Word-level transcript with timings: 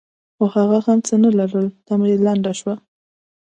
خو 0.35 0.43
هغه 0.55 0.77
هم 0.85 0.99
څه 1.07 1.15
نه 1.23 1.29
لرل؛ 1.37 1.67
تمه 1.87 2.07
لنډه 2.25 2.51
شوه. 2.59 2.75